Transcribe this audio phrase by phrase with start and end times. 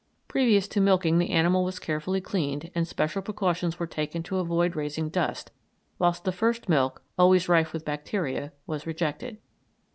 [0.27, 4.75] Previous to milking the animal was carefully cleaned, and special precautions were taken to avoid
[4.75, 5.51] raising dust,
[5.99, 9.37] whilst the first milk, always rife with bacteria, was rejected.